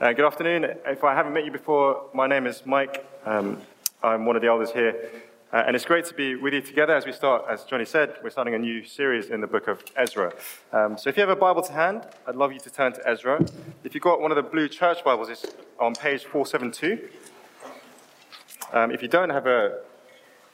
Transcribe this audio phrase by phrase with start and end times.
[0.00, 0.64] Uh, good afternoon.
[0.86, 3.04] If I haven't met you before, my name is Mike.
[3.26, 3.60] Um,
[4.02, 5.10] I'm one of the elders here.
[5.52, 8.16] Uh, and it's great to be with you together as we start, as Johnny said,
[8.22, 10.32] we're starting a new series in the book of Ezra.
[10.72, 13.06] Um, so if you have a Bible to hand, I'd love you to turn to
[13.06, 13.44] Ezra.
[13.84, 15.44] If you've got one of the blue church Bibles, it's
[15.78, 17.10] on page 472.
[18.72, 19.80] Um, if you don't have a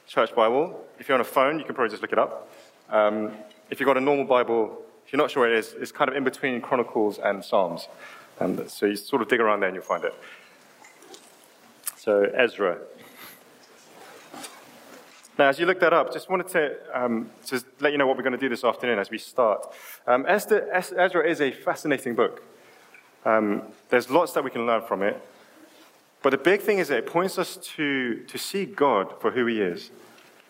[0.07, 2.51] church Bible, if you're on a phone, you can probably just look it up.
[2.89, 3.31] Um,
[3.69, 6.09] if you've got a normal Bible, if you're not sure where it is, it's kind
[6.09, 7.87] of in between Chronicles and Psalms.
[8.67, 10.13] So you sort of dig around there and you'll find it.
[11.97, 12.77] So, Ezra.
[15.37, 18.17] Now, as you look that up, just wanted to um, just let you know what
[18.17, 19.67] we're going to do this afternoon as we start.
[20.07, 22.43] Um, Esther, Ezra is a fascinating book.
[23.25, 25.21] Um, there's lots that we can learn from it.
[26.23, 29.45] But the big thing is that it points us to, to see God for who
[29.45, 29.91] He is,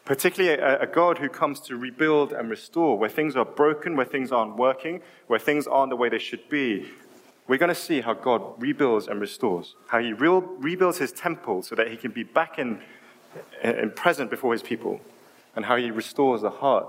[0.05, 4.05] particularly a, a God who comes to rebuild and restore where things are broken, where
[4.05, 6.87] things aren't working, where things aren't the way they should be,
[7.47, 11.61] we're going to see how God rebuilds and restores, how He re- rebuilds His temple
[11.61, 12.79] so that He can be back in,
[13.63, 15.01] in present before His people,
[15.55, 16.87] and how He restores the heart,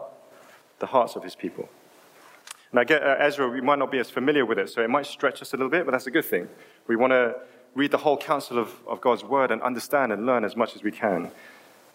[0.79, 1.69] the hearts of His people.
[2.75, 5.07] I get uh, Ezra, we might not be as familiar with it, so it might
[5.07, 6.49] stretch us a little bit, but that's a good thing.
[6.87, 7.37] We want to
[7.75, 10.83] read the whole counsel of, of God's word and understand and learn as much as
[10.83, 11.31] we can.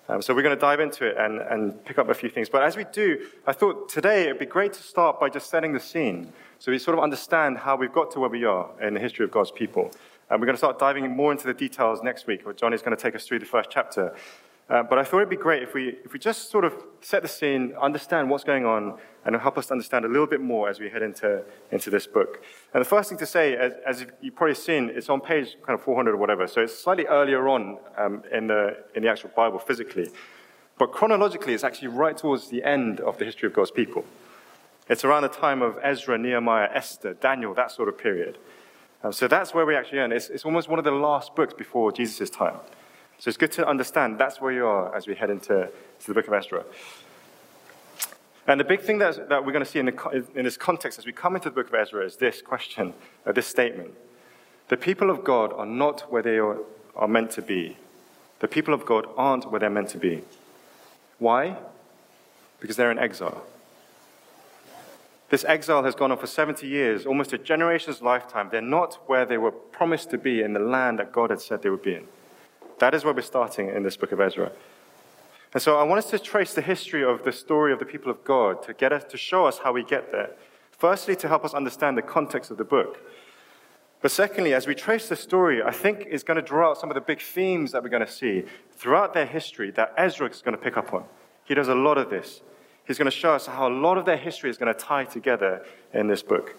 [0.09, 2.49] Um, so we're going to dive into it and, and pick up a few things.
[2.49, 5.71] But as we do, I thought today it'd be great to start by just setting
[5.71, 8.93] the scene so we sort of understand how we've got to where we are in
[8.93, 9.91] the history of God's people.
[10.29, 12.95] And we're going to start diving more into the details next week, where Johnny's going
[12.95, 14.15] to take us through the first chapter.
[14.73, 17.21] Uh, but I thought it'd be great if we, if we just sort of set
[17.21, 20.79] the scene, understand what's going on, and help us understand a little bit more as
[20.79, 22.43] we head into, into this book.
[22.73, 25.77] And the first thing to say, as, as you've probably seen, it's on page kind
[25.77, 29.29] of 400 or whatever, so it's slightly earlier on um, in, the, in the actual
[29.35, 30.09] Bible physically.
[30.79, 34.05] But chronologically, it's actually right towards the end of the history of God's people.
[34.89, 38.39] It's around the time of Ezra, Nehemiah, Esther, Daniel, that sort of period.
[39.03, 40.11] Um, so that's where we actually are.
[40.11, 42.55] It's, it's almost one of the last books before Jesus' time.
[43.23, 45.69] So it's good to understand that's where you are as we head into
[46.05, 46.65] the book of Ezra.
[48.47, 50.99] And the big thing that, that we're going to see in, the, in, this context
[50.99, 52.93] as we come into the book of Ezra is this question,
[53.25, 53.93] uh, this statement.
[54.67, 56.57] The people of God are not where they are,
[56.97, 57.77] are meant to be.
[58.39, 60.21] The people of God aren't where they're meant to be.
[61.17, 61.55] Why?
[62.59, 63.45] Because they're in exile.
[65.29, 68.49] This exile has gone on for 70 years, almost a generation's lifetime.
[68.51, 71.61] They're not where they were promised to be in the land that God had said
[71.61, 72.07] they would be in.
[72.79, 74.51] That is where we're starting in this book of Ezra.
[75.53, 78.09] And so I want us to trace the history of the story of the people
[78.09, 80.31] of God to get us to show us how we get there.
[80.71, 82.99] Firstly, to help us understand the context of the book.
[84.01, 86.89] But secondly, as we trace the story, I think is going to draw out some
[86.89, 88.43] of the big themes that we're going to see
[88.75, 91.05] throughout their history that Ezra is going to pick up on.
[91.45, 92.41] He does a lot of this.
[92.85, 95.05] He's going to show us how a lot of their history is going to tie
[95.05, 96.55] together in this book.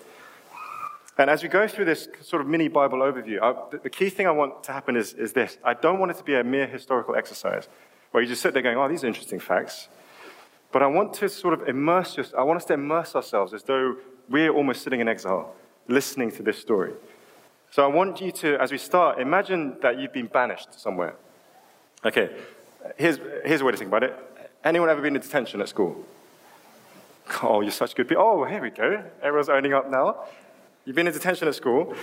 [1.17, 4.27] And as we go through this sort of mini Bible overview, I, the key thing
[4.27, 5.59] I want to happen is, is this.
[5.63, 7.69] I don't want it to be a mere historical exercise
[8.11, 9.89] where you just sit there going, oh, these are interesting facts.
[10.73, 13.63] But I want to sort of immerse us, I want us to immerse ourselves as
[13.63, 13.97] though
[14.29, 15.55] we're almost sitting in exile,
[15.87, 16.93] listening to this story.
[17.71, 21.15] So I want you to, as we start, imagine that you've been banished somewhere.
[22.05, 22.31] Okay,
[22.97, 24.17] here's, here's a way to think about it.
[24.65, 26.05] Anyone ever been in detention at school?
[27.43, 28.25] Oh, you're such good people.
[28.25, 29.03] Oh, here we go.
[29.23, 30.25] Everyone's owning up now.
[30.85, 31.95] You've been in detention at school.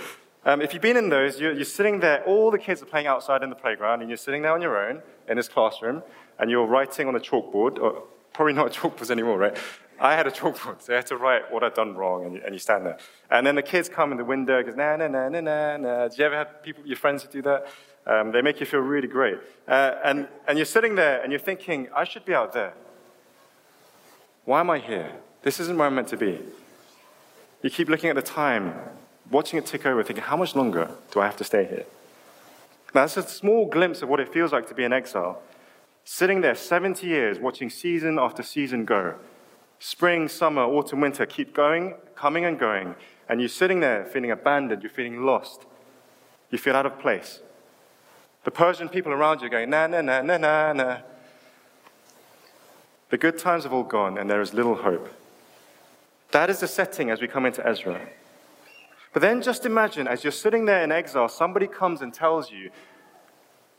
[0.44, 3.06] Um, if you've been in those, you're, you're, sitting there, all the kids are playing
[3.06, 6.02] outside in the playground, and you're sitting there on your own in this classroom,
[6.40, 9.56] and you're writing on a chalkboard, or probably not chalkboards anymore, right?
[10.00, 12.42] I had a chalkboard, so I had to write what I'd done wrong, and you,
[12.44, 12.98] and you stand there.
[13.30, 16.08] And then the kids come in the window, goes, na, na, na, na, na, na.
[16.08, 17.68] Did you ever have people, your friends who do that?
[18.04, 19.38] Um, they make you feel really great.
[19.68, 22.74] Uh, and, and you're sitting there, and you're thinking, I should be out there.
[24.44, 25.12] Why am I here?
[25.42, 26.40] This isn't where I'm meant to be.
[27.62, 28.74] You keep looking at the time,
[29.30, 31.84] watching it tick over, thinking, how much longer do I have to stay here?
[32.94, 35.40] Now, that's a small glimpse of what it feels like to be in exile.
[36.04, 39.14] Sitting there 70 years, watching season after season go.
[39.78, 42.96] Spring, summer, autumn, winter keep going, coming and going.
[43.28, 45.62] And you're sitting there feeling abandoned, you're feeling lost.
[46.50, 47.40] You feel out of place.
[48.44, 50.98] The Persian people around you are going, na, na, na, na, na, na.
[53.10, 55.08] The good times have all gone, and there is little hope.
[56.32, 58.00] That is the setting as we come into Ezra.
[59.12, 62.70] But then just imagine, as you're sitting there in exile, somebody comes and tells you,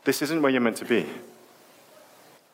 [0.04, 1.06] this isn't where you're meant to be.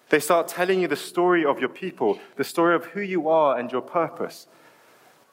[0.09, 3.59] They start telling you the story of your people, the story of who you are
[3.59, 4.47] and your purpose.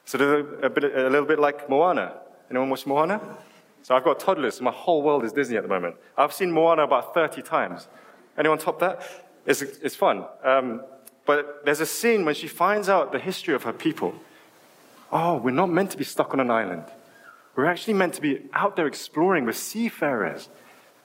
[0.05, 2.13] So a, a, little bit like Moana.
[2.49, 3.21] Anyone watch Moana?
[3.83, 5.95] So I've got toddlers, so my whole world is Disney at the moment.
[6.17, 7.87] I've seen Moana about 30 times.
[8.37, 9.01] Anyone top that?
[9.45, 10.25] It's, it's fun.
[10.43, 10.83] Um,
[11.25, 14.13] but there's a scene when she finds out the history of her people.
[15.11, 16.83] Oh, we're not meant to be stuck on an island.
[17.55, 20.49] We're actually meant to be out there exploring with seafarers.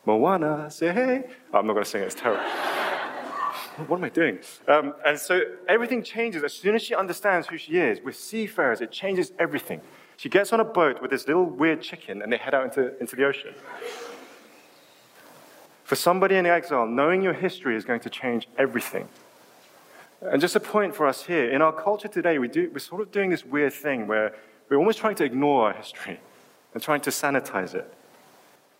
[0.05, 1.25] Moana, say hey.
[1.53, 2.43] Oh, I'm not going to sing it, it's terrible.
[3.87, 4.39] what am I doing?
[4.69, 8.01] Um, and so everything changes as soon as she understands who she is.
[8.05, 9.81] With seafarers, it changes everything.
[10.17, 12.99] She gets on a boat with this little weird chicken and they head out into,
[12.99, 13.55] into the ocean.
[15.85, 19.09] For somebody in exile, knowing your history is going to change everything.
[20.31, 23.03] And just a point for us here in our culture today, we do, we're sort
[23.03, 24.35] of doing this weird thing where
[24.69, 26.21] we're almost trying to ignore our history
[26.75, 27.93] and trying to sanitize it.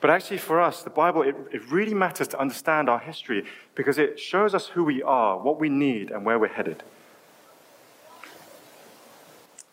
[0.01, 3.45] But actually, for us, the Bible, it, it really matters to understand our history
[3.75, 6.83] because it shows us who we are, what we need, and where we're headed.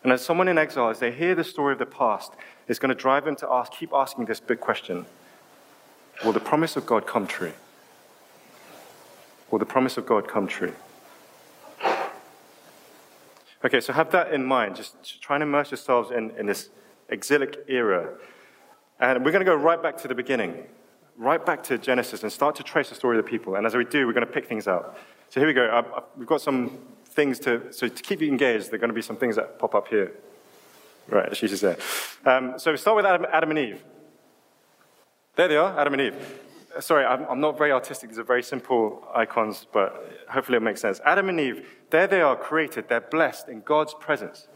[0.02, 2.32] And as someone in exile, as they hear the story of the past,
[2.68, 5.06] it's going to drive them to ask, keep asking this big question
[6.24, 7.52] Will the promise of God come true?
[9.50, 10.74] Will the promise of God come true?
[13.64, 14.76] Okay, so have that in mind.
[14.76, 16.70] Just try and immerse yourselves in, in this
[17.10, 18.14] exilic era.
[18.98, 20.64] And we're going to go right back to the beginning,
[21.16, 23.56] right back to Genesis, and start to trace the story of the people.
[23.56, 24.98] And as we do, we're going to pick things out.
[25.28, 25.66] So here we go.
[25.66, 28.88] I, I, we've got some things to, so to keep you engaged, there are going
[28.88, 30.12] to be some things that pop up here.
[31.08, 31.76] Right, she's just there.
[32.24, 33.82] Um, so we start with Adam, Adam and Eve.
[35.36, 36.40] There they are, Adam and Eve.
[36.78, 38.10] Sorry, I'm, I'm, not very artistic.
[38.10, 41.00] These are very simple icons, but hopefully it makes sense.
[41.04, 42.88] Adam and Eve, there they are created.
[42.88, 44.46] They're blessed in God's presence.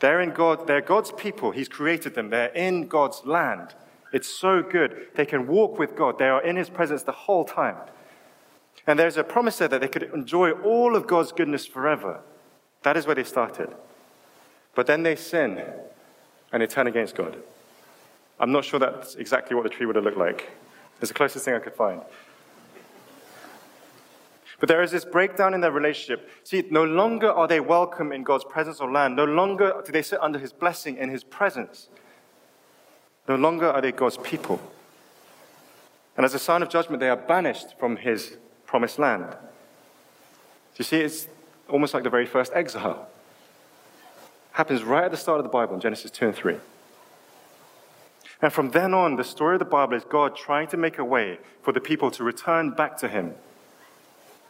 [0.00, 1.52] They're in God, they're God's people.
[1.52, 2.30] He's created them.
[2.30, 3.74] They're in God's land.
[4.12, 5.08] It's so good.
[5.14, 6.18] They can walk with God.
[6.18, 7.76] They are in His presence the whole time.
[8.86, 12.20] And there's a promise there that they could enjoy all of God's goodness forever.
[12.82, 13.70] That is where they started.
[14.74, 15.62] But then they sin
[16.52, 17.38] and they turn against God.
[18.38, 20.50] I'm not sure that's exactly what the tree would have looked like.
[21.00, 22.00] It's the closest thing I could find.
[24.60, 26.30] But there is this breakdown in their relationship.
[26.44, 29.16] See, no longer are they welcome in God's presence or land.
[29.16, 31.88] No longer do they sit under his blessing in his presence.
[33.28, 34.60] No longer are they God's people.
[36.16, 39.26] And as a sign of judgment, they are banished from his promised land.
[39.30, 41.28] Do you see, it's
[41.68, 43.08] almost like the very first exile.
[44.52, 46.56] Happens right at the start of the Bible in Genesis 2 and 3.
[48.44, 51.04] And from then on, the story of the Bible is God trying to make a
[51.04, 53.32] way for the people to return back to him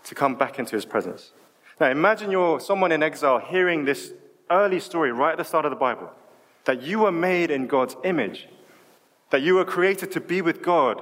[0.03, 1.31] to come back into his presence.
[1.79, 4.13] Now, imagine you're someone in exile hearing this
[4.51, 6.11] early story right at the start of the Bible
[6.65, 8.49] that you were made in God's image,
[9.31, 11.01] that you were created to be with God.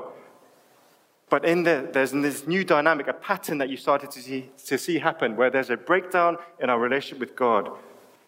[1.31, 4.77] But in the, there's this new dynamic, a pattern that you started to see, to
[4.77, 7.71] see happen where there's a breakdown in our relationship with God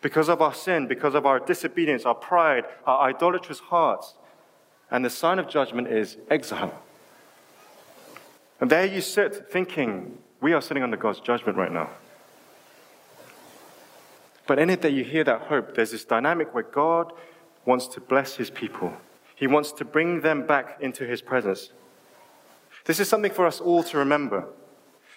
[0.00, 4.14] because of our sin, because of our disobedience, our pride, our idolatrous hearts.
[4.94, 6.72] And the sign of judgment is exile.
[8.60, 11.90] And there you sit thinking, we are sitting under God's judgment right now.
[14.46, 17.12] But in it, that you hear that hope, there's this dynamic where God
[17.64, 18.92] wants to bless his people.
[19.34, 21.72] He wants to bring them back into his presence.
[22.84, 24.46] This is something for us all to remember.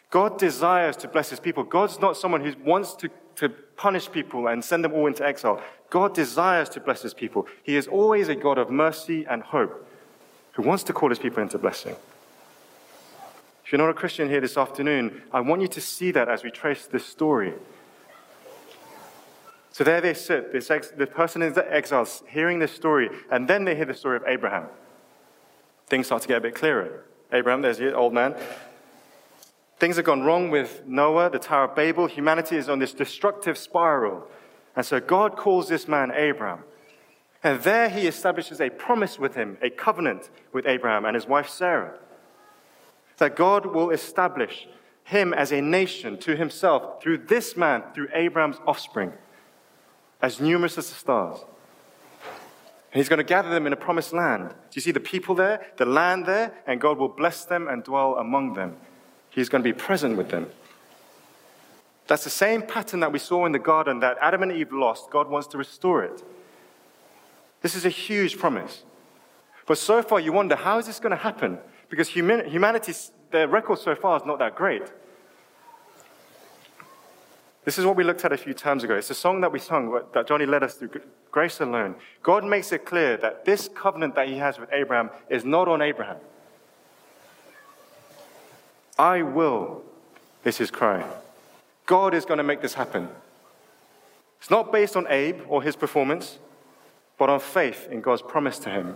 [0.10, 1.64] God desires to bless his people.
[1.64, 5.62] God's not someone who wants to, to punish people and send them all into exile.
[5.89, 7.48] God desires to bless his people.
[7.63, 9.88] He is always a God of mercy and hope
[10.54, 11.95] who wants to call his people into blessing.
[13.63, 16.44] If you're not a Christian here this afternoon, I want you to see that as
[16.44, 17.54] we trace this story.
[19.72, 23.48] So there they sit, this ex- the person in the exile hearing this story, and
[23.48, 24.66] then they hear the story of Abraham.
[25.86, 27.04] Things start to get a bit clearer.
[27.31, 28.35] Abraham, there's the old man.
[29.80, 32.07] Things have gone wrong with Noah, the Tower of Babel.
[32.07, 34.28] Humanity is on this destructive spiral.
[34.76, 36.64] And so God calls this man Abraham.
[37.44, 41.50] And there he establishes a promise with him, a covenant with Abraham and his wife
[41.50, 41.98] Sarah
[43.18, 44.68] that God will establish
[45.04, 49.14] him as a nation to himself through this man, through Abraham's offspring,
[50.22, 51.40] as numerous as the stars.
[52.92, 54.50] And he's going to gather them in a promised land.
[54.50, 56.54] Do you see the people there, the land there?
[56.66, 58.78] And God will bless them and dwell among them.
[59.30, 60.48] He's going to be present with them.
[62.07, 65.10] That's the same pattern that we saw in the garden that Adam and Eve lost.
[65.10, 66.24] God wants to restore it.
[67.62, 68.84] This is a huge promise.
[69.66, 71.60] But so far, you wonder how is this going to happen?
[71.90, 74.84] Because humanity's their record so far is not that great.
[77.66, 78.96] This is what we looked at a few times ago.
[78.96, 80.92] It's a song that we sung that Johnny led us through
[81.31, 81.96] Grace Alone.
[82.24, 85.81] God makes it clear that this covenant that he has with Abraham is not on
[85.81, 86.16] Abraham.
[88.97, 89.83] I will,
[90.44, 91.06] is his cry.
[91.85, 93.09] God is going to make this happen.
[94.39, 96.39] It's not based on Abe or his performance,
[97.18, 98.95] but on faith in God's promise to him.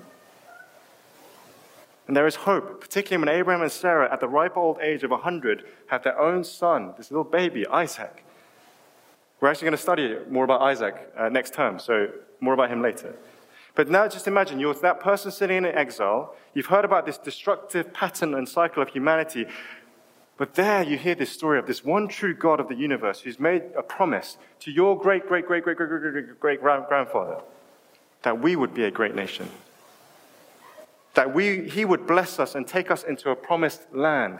[2.07, 5.11] And there is hope, particularly when Abraham and Sarah, at the ripe old age of
[5.11, 8.23] 100, have their own son, this little baby, Isaac.
[9.39, 12.81] We're actually going to study more about Isaac uh, next term, so more about him
[12.81, 13.15] later.
[13.75, 16.35] But now just imagine you're that person sitting in exile.
[16.53, 19.45] You've heard about this destructive pattern and cycle of humanity.
[20.37, 23.39] But there you hear this story of this one true God of the universe who's
[23.39, 27.41] made a promise to your great, great, great, great, great, great, great, great grandfather
[28.23, 29.49] that we would be a great nation.
[31.13, 34.39] That we, he would bless us and take us into a promised land.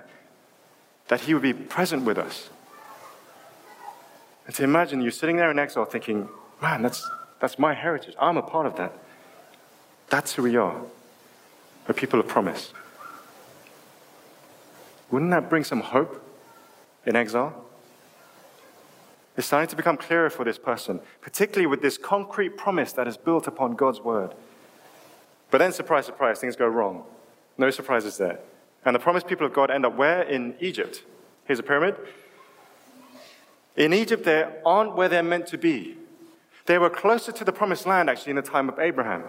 [1.08, 2.50] That he would be present with us.
[4.46, 6.30] And to imagine you sitting there in exile thinking,
[6.62, 8.16] man, that's, that's my heritage.
[8.20, 8.94] I'm a part of that.
[10.10, 10.82] That's who we are.
[11.88, 12.74] We're people of promise.
[15.12, 16.26] Wouldn't that bring some hope
[17.06, 17.66] in exile?
[19.38, 23.18] It's starting to become clearer for this person, particularly with this concrete promise that is
[23.18, 24.34] built upon God's word.
[25.50, 27.04] But then, surprise, surprise, things go wrong.
[27.58, 28.40] No surprises there.
[28.86, 30.24] And the promised people of God end up where?
[30.24, 31.04] In Egypt.
[31.46, 31.96] Here's a pyramid.
[33.76, 35.98] In Egypt, they aren't where they're meant to be.
[36.66, 39.24] They were closer to the promised land, actually, in the time of Abraham.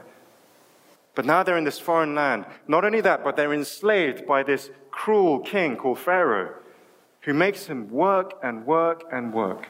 [1.14, 2.46] But now they're in this foreign land.
[2.66, 6.54] Not only that, but they're enslaved by this cruel king called Pharaoh,
[7.22, 9.68] who makes them work and work and work,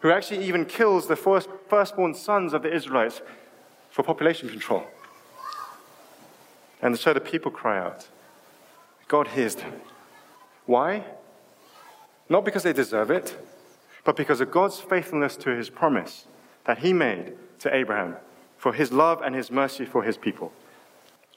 [0.00, 3.22] who actually even kills the first, firstborn sons of the Israelites
[3.90, 4.84] for population control.
[6.80, 8.08] And so the people cry out.
[9.06, 9.74] God hears them.
[10.66, 11.04] Why?
[12.28, 13.36] Not because they deserve it,
[14.04, 16.26] but because of God's faithfulness to his promise
[16.64, 18.16] that he made to Abraham
[18.56, 20.52] for his love and his mercy for his people.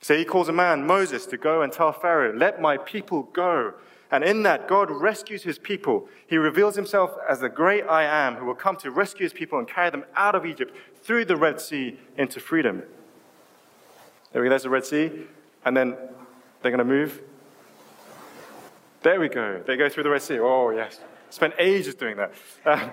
[0.02, 3.74] So he calls a man, Moses, to go and tell Pharaoh, Let my people go.
[4.12, 6.08] And in that, God rescues his people.
[6.28, 9.58] He reveals himself as the great I am who will come to rescue his people
[9.58, 12.84] and carry them out of Egypt through the Red Sea into freedom.
[14.32, 15.12] There we go, there's the Red Sea.
[15.66, 15.98] And then
[16.62, 17.22] they're going to move.
[19.02, 19.62] There we go.
[19.66, 20.40] They go through the Red Sea.
[20.40, 21.00] Oh, yes.
[21.30, 22.34] Spent ages doing that.
[22.64, 22.90] Uh,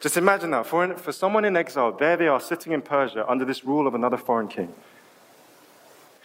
[0.00, 0.66] just imagine that.
[0.66, 3.94] For, for someone in exile, there they are sitting in Persia under this rule of
[3.94, 4.74] another foreign king.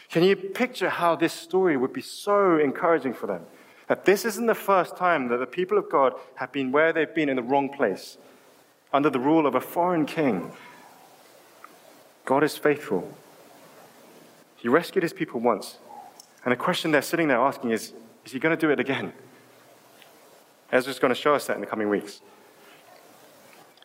[0.09, 3.45] Can you picture how this story would be so encouraging for them?
[3.87, 7.13] That this isn't the first time that the people of God have been where they've
[7.13, 8.17] been in the wrong place,
[8.91, 10.51] under the rule of a foreign king.
[12.25, 13.15] God is faithful.
[14.57, 15.77] He rescued his people once.
[16.43, 17.93] And the question they're sitting there asking is
[18.25, 19.13] is he going to do it again?
[20.71, 22.21] Ezra's going to show us that in the coming weeks.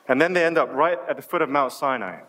[0.08, 2.20] And then they end up right at the foot of Mount Sinai.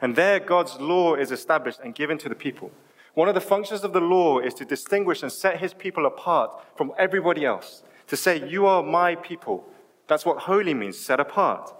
[0.00, 2.70] And there, God's law is established and given to the people.
[3.14, 6.50] One of the functions of the law is to distinguish and set his people apart
[6.76, 7.82] from everybody else.
[8.08, 9.68] To say, You are my people.
[10.06, 11.74] That's what holy means, set apart.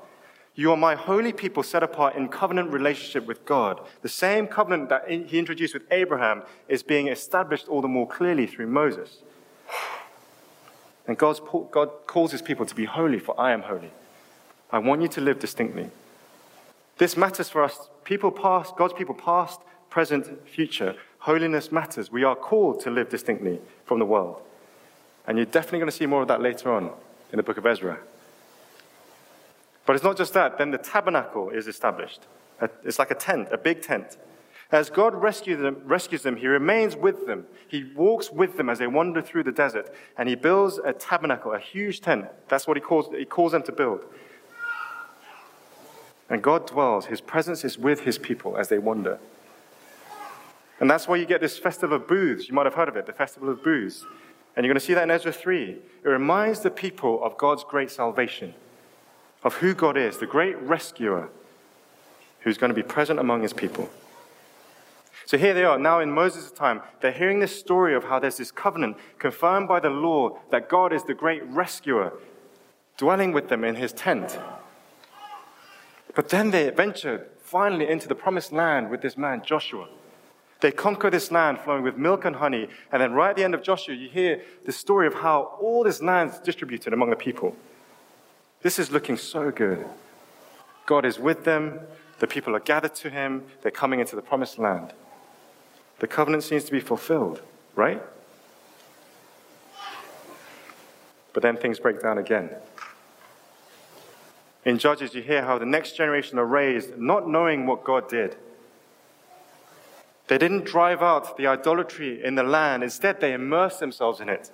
[0.54, 3.80] You are my holy people set apart in covenant relationship with God.
[4.02, 8.48] The same covenant that he introduced with Abraham is being established all the more clearly
[8.48, 9.18] through Moses.
[11.06, 13.92] And God's, God calls his people to be holy, for I am holy.
[14.70, 15.90] I want you to live distinctly.
[16.98, 20.96] This matters for us, people past, God's people past, present, future.
[21.20, 22.10] Holiness matters.
[22.10, 24.40] We are called to live distinctly from the world.
[25.26, 26.90] And you're definitely going to see more of that later on
[27.32, 27.98] in the book of Ezra.
[29.84, 30.58] But it's not just that.
[30.58, 32.20] Then the tabernacle is established.
[32.84, 34.16] It's like a tent, a big tent.
[34.70, 37.46] As God rescues them, rescues them, He remains with them.
[37.68, 41.54] He walks with them as they wander through the desert, and He builds a tabernacle,
[41.54, 42.26] a huge tent.
[42.48, 44.04] That's what He calls, he calls them to build.
[46.28, 49.18] And God dwells, His presence is with His people as they wander.
[50.80, 52.48] And that's why you get this festival of booths.
[52.48, 54.04] You might have heard of it, the festival of booths.
[54.56, 55.76] And you're going to see that in Ezra 3.
[56.04, 58.54] It reminds the people of God's great salvation
[59.42, 61.28] of who God is, the great rescuer
[62.40, 63.88] who's going to be present among his people.
[65.26, 68.38] So here they are, now in Moses' time, they're hearing this story of how there's
[68.38, 72.12] this covenant confirmed by the law that God is the great rescuer,
[72.96, 74.38] dwelling with them in his tent.
[76.14, 79.88] But then they venture finally into the promised land with this man, Joshua.
[80.60, 82.68] They conquer this land flowing with milk and honey.
[82.90, 85.84] And then right at the end of Joshua, you hear the story of how all
[85.84, 87.54] this land is distributed among the people.
[88.62, 89.86] This is looking so good.
[90.86, 91.80] God is with them.
[92.18, 93.44] The people are gathered to him.
[93.62, 94.92] They're coming into the promised land.
[96.00, 97.40] The covenant seems to be fulfilled,
[97.76, 98.02] right?
[101.32, 102.50] But then things break down again.
[104.64, 108.36] In Judges, you hear how the next generation are raised not knowing what God did.
[110.28, 114.50] They didn't drive out the idolatry in the land, instead, they immerse themselves in it.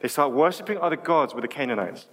[0.00, 2.06] They start worshiping other gods with the Canaanites.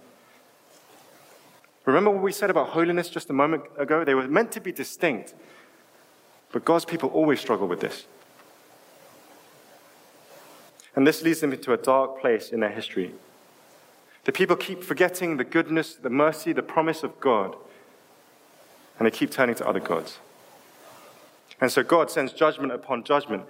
[1.84, 4.02] Remember what we said about holiness just a moment ago?
[4.02, 5.34] They were meant to be distinct.
[6.50, 8.06] But God's people always struggle with this.
[10.96, 13.12] And this leads them into a dark place in their history.
[14.24, 17.54] The people keep forgetting the goodness, the mercy, the promise of God,
[18.98, 20.18] and they keep turning to other gods.
[21.60, 23.44] And so God sends judgment upon judgment.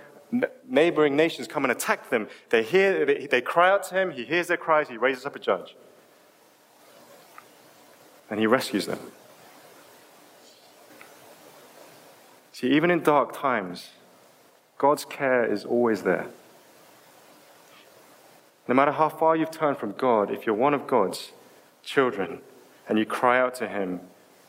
[0.69, 2.29] neighboring nations come and attack them.
[2.51, 4.11] They hear, they, they cry out to him.
[4.11, 4.89] He hears their cries.
[4.89, 5.75] He raises up a judge.
[8.31, 8.99] And he rescues them.
[12.53, 13.91] See, even in dark times,
[14.79, 16.27] God's care is always there.
[18.69, 21.33] No matter how far you've turned from God, if you're one of God's
[21.85, 22.41] children
[22.89, 24.01] and you cry out to Him,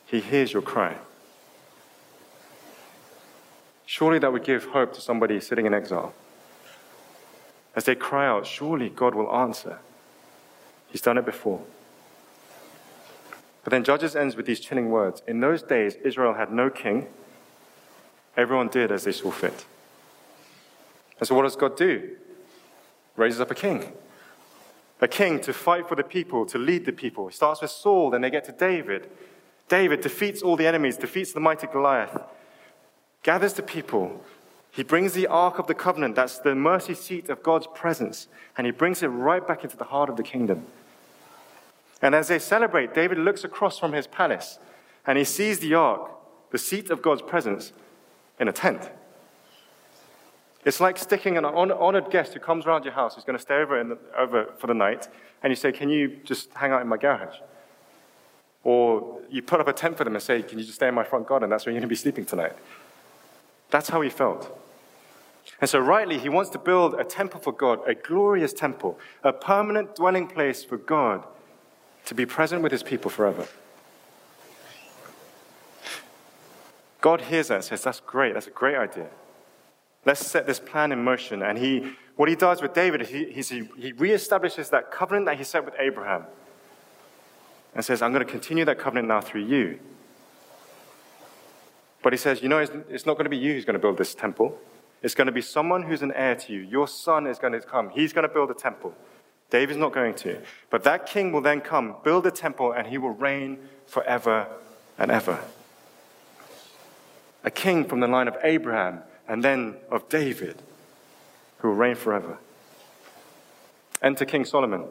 [0.06, 0.98] He hears your cry.
[3.88, 6.14] Surely that would give hope to somebody sitting in exile.
[7.74, 9.80] As they cry out, surely God will answer.
[10.90, 11.62] He's done it before.
[13.64, 17.08] But then Judges ends with these chilling words In those days, Israel had no king.
[18.36, 19.66] Everyone did as they saw fit.
[21.20, 22.18] And so, what does God do?
[23.16, 23.94] Raises up a king.
[25.00, 27.28] A king to fight for the people, to lead the people.
[27.28, 29.10] He starts with Saul, then they get to David.
[29.70, 32.22] David defeats all the enemies, defeats the mighty Goliath,
[33.24, 34.24] gathers the people.
[34.72, 38.66] He brings the Ark of the Covenant, that's the mercy seat of God's presence, and
[38.66, 40.66] he brings it right back into the heart of the kingdom.
[42.02, 44.60] And as they celebrate, David looks across from his palace
[45.06, 46.12] and he sees the Ark,
[46.52, 47.72] the seat of God's presence,
[48.40, 48.92] in a tent.
[50.66, 53.56] It's like sticking an honored guest who comes around your house, who's going to stay
[53.56, 55.08] over, the, over for the night,
[55.42, 57.38] and you say, Can you just hang out in my garage?
[58.66, 60.94] Or you put up a tent for them and say, Can you just stay in
[60.94, 61.50] my front garden?
[61.50, 62.54] That's where you're going to be sleeping tonight.
[63.70, 64.54] That's how he felt.
[65.60, 69.34] And so, rightly, he wants to build a temple for God, a glorious temple, a
[69.34, 71.26] permanent dwelling place for God
[72.06, 73.48] to be present with his people forever.
[77.02, 79.08] God hears that and says, That's great, that's a great idea.
[80.06, 81.42] Let's set this plan in motion.
[81.42, 85.44] And he, what he does with David, is he, he reestablishes that covenant that he
[85.44, 86.26] set with Abraham
[87.76, 89.80] and says, I'm going to continue that covenant now through you.
[92.08, 93.98] But he says, You know, it's, not going to be you who's going to build
[93.98, 94.58] this temple.
[95.02, 96.62] It's going to be someone who's an heir to you.
[96.62, 97.90] Your son is going to come.
[97.90, 98.96] He's going to build a temple.
[99.50, 100.42] David's not going to.
[100.70, 104.48] But that king will then come, build a temple, and he will reign forever
[104.98, 105.38] and ever.
[107.44, 110.62] A king from the line of Abraham and then of David,
[111.58, 112.38] who will reign forever.
[114.02, 114.86] Enter King Solomon.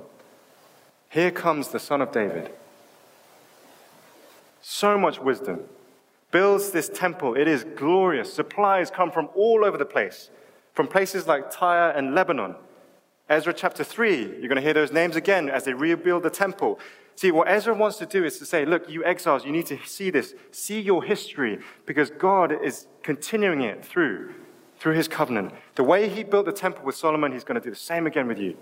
[1.08, 2.50] Here comes the son of David.
[4.60, 5.60] So much wisdom.
[6.30, 7.34] Builds this temple.
[7.34, 8.32] It is glorious.
[8.32, 10.30] Supplies come from all over the place,
[10.74, 12.56] from places like Tyre and Lebanon.
[13.28, 16.78] Ezra chapter 3, you're going to hear those names again as they rebuild the temple.
[17.16, 19.78] See, what Ezra wants to do is to say, look, you exiles, you need to
[19.84, 20.34] see this.
[20.52, 24.34] See your history, because God is continuing it through,
[24.78, 25.52] through his covenant.
[25.74, 28.28] The way he built the temple with Solomon, he's going to do the same again
[28.28, 28.56] with you.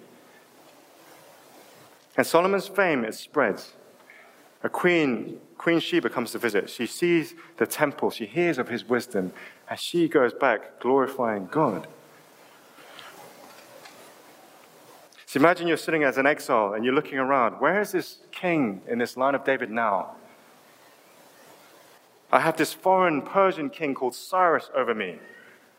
[2.17, 3.73] And Solomon's fame, it spreads.
[4.63, 6.69] A queen, Queen Sheba, comes to visit.
[6.69, 9.33] She sees the temple, she hears of his wisdom,
[9.67, 11.87] and she goes back glorifying God.
[15.25, 17.63] So imagine you're sitting as an exile and you're looking around.
[17.63, 20.17] Where is this king in this line of David now?
[22.31, 25.19] I have this foreign Persian king called Cyrus over me.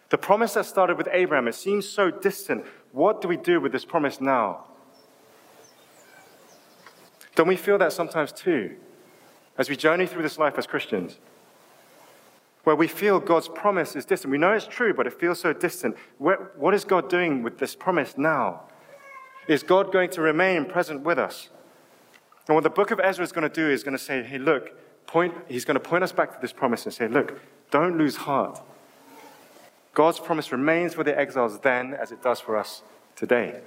[0.10, 2.66] The promise that started with Abraham, it seems so distant.
[2.92, 4.66] What do we do with this promise now?
[7.36, 8.78] Don't we feel that sometimes too,
[9.58, 11.18] as we journey through this life as Christians?
[12.64, 14.32] Where we feel God's promise is distant.
[14.32, 15.96] We know it's true, but it feels so distant.
[16.18, 18.64] Where, what is God doing with this promise now?
[19.48, 21.50] Is God going to remain present with us?
[22.48, 24.40] And what the book of Ezra is going to do is going to say, hey,
[24.40, 24.72] look,
[25.08, 27.40] point, he's going to point us back to this promise and say, look,
[27.72, 28.62] don't lose heart.
[29.94, 32.84] God's promise remains for the exiles then as it does for us
[33.16, 33.62] today.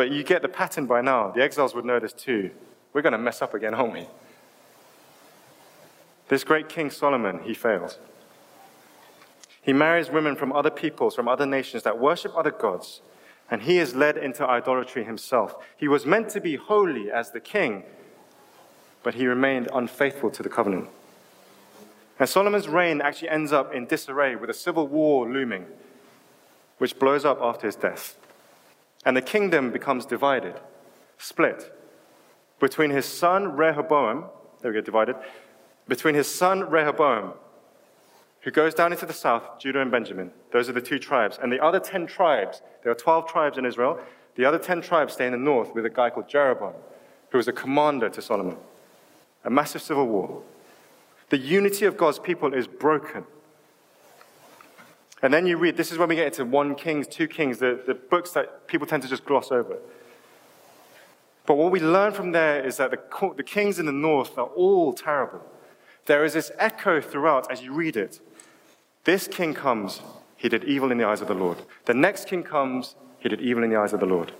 [0.00, 1.30] But you get the pattern by now.
[1.30, 2.52] The exiles would know this too.
[2.94, 4.06] We're going to mess up again, aren't we?
[6.28, 7.98] This great King Solomon, he fails.
[9.60, 13.02] He marries women from other peoples, from other nations that worship other gods,
[13.50, 15.54] and he is led into idolatry himself.
[15.76, 17.84] He was meant to be holy as the king,
[19.02, 20.88] but he remained unfaithful to the covenant.
[22.18, 25.66] And Solomon's reign actually ends up in disarray with a civil war looming,
[26.78, 28.16] which blows up after his death.
[29.04, 30.60] And the kingdom becomes divided,
[31.18, 31.72] split
[32.60, 34.26] between his son Rehoboam,
[34.60, 35.16] there we go, divided,
[35.88, 37.32] between his son Rehoboam
[38.42, 40.30] who goes down into the south, Judah and Benjamin.
[40.52, 41.38] Those are the two tribes.
[41.42, 43.98] And the other 10 tribes, there are 12 tribes in Israel,
[44.36, 46.74] the other 10 tribes stay in the north with a guy called Jeroboam,
[47.30, 48.56] who was a commander to Solomon.
[49.44, 50.42] A massive civil war.
[51.28, 53.24] The unity of God's people is broken.
[55.22, 57.80] And then you read, this is when we get into 1 Kings, 2 Kings, the,
[57.86, 59.76] the books that people tend to just gloss over.
[61.46, 64.46] But what we learn from there is that the, the kings in the north are
[64.46, 65.42] all terrible.
[66.06, 68.20] there is this echo throughout as you read it.
[69.04, 70.00] This king comes,
[70.36, 71.58] he did evil in the eyes of the Lord.
[71.86, 74.32] The next king comes, he did evil in the eyes of the Lord.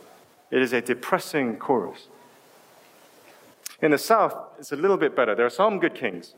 [0.51, 2.09] It is a depressing chorus.
[3.83, 5.35] In the south, it's a little bit better.
[5.35, 6.35] There are some good kings,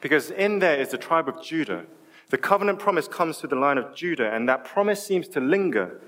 [0.00, 1.84] because in there is the tribe of Judah.
[2.30, 6.00] The covenant promise comes to the line of Judah, and that promise seems to linger.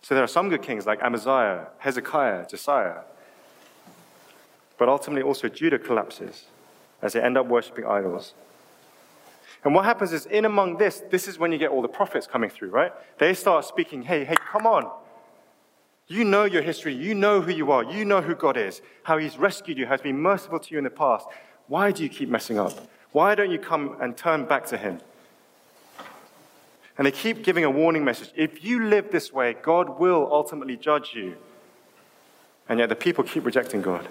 [0.00, 3.02] So there are some good kings like Amaziah, Hezekiah, Josiah.
[4.78, 6.46] But ultimately, also Judah collapses
[7.02, 8.34] as they end up worshipping idols.
[9.64, 12.26] And what happens is, in among this, this is when you get all the prophets
[12.26, 12.92] coming through, right?
[13.18, 14.90] They start speaking, hey, hey, come on.
[16.08, 16.94] You know your history.
[16.94, 17.84] You know who you are.
[17.84, 20.84] You know who God is, how He's rescued you, has been merciful to you in
[20.84, 21.26] the past.
[21.68, 22.72] Why do you keep messing up?
[23.12, 24.98] Why don't you come and turn back to Him?
[26.98, 28.30] And they keep giving a warning message.
[28.36, 31.36] If you live this way, God will ultimately judge you.
[32.68, 34.08] And yet the people keep rejecting God.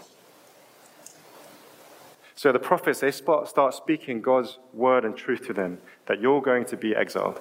[2.36, 6.65] So the prophets, they start speaking God's word and truth to them that you're going
[6.65, 7.39] to be exiled.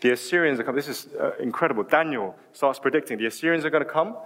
[0.00, 0.76] The Assyrians are coming.
[0.76, 1.84] This is uh, incredible.
[1.84, 4.16] Daniel starts predicting the Assyrians are going to come,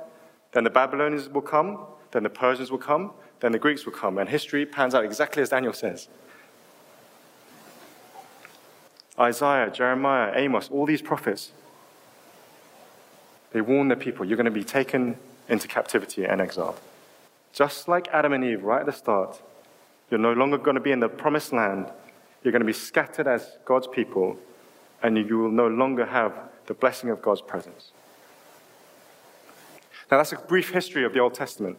[0.53, 4.19] then the Babylonians will come, then the Persians will come, then the Greeks will come.
[4.19, 6.09] And history pans out exactly as Daniel says.
[9.19, 11.53] Isaiah, Jeremiah, Amos, all these prophets,
[13.53, 15.17] they warn the people you're going to be taken
[15.49, 16.77] into captivity and exile.
[17.53, 19.41] Just like Adam and Eve right at the start,
[20.11, 21.87] you're no longer going to be in the promised land.
[22.43, 24.37] You're going to be scattered as God's people,
[25.03, 26.33] and you will no longer have
[26.67, 27.93] the blessing of God's presence.
[30.11, 31.79] Now, that's a brief history of the Old Testament.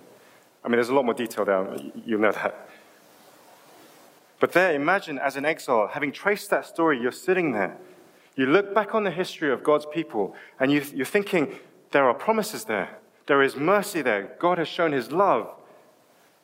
[0.64, 2.70] I mean, there's a lot more detail there, you know that.
[4.40, 7.78] But there, imagine as an exile, having traced that story, you're sitting there.
[8.36, 11.56] You look back on the history of God's people, and you, you're thinking,
[11.92, 12.98] there are promises there.
[13.28, 14.36] There is mercy there.
[14.40, 15.56] God has shown his love.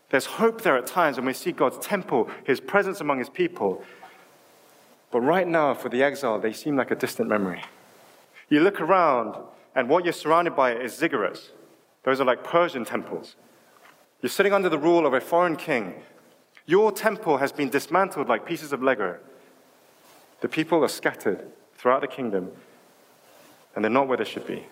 [0.10, 3.84] There's hope there at times when we see God's temple, his presence among his people.
[5.12, 7.64] But right now, for the exile, they seem like a distant memory.
[8.50, 9.36] You look around,
[9.76, 11.50] and what you're surrounded by is ziggurats.
[12.04, 13.36] Those are like Persian temples.
[14.22, 15.96] You're sitting under the rule of a foreign king.
[16.66, 19.18] Your temple has been dismantled like pieces of Lego.
[20.42, 21.46] The people are scattered
[21.76, 22.52] throughout the kingdom,
[23.76, 24.66] and they're not where they should be.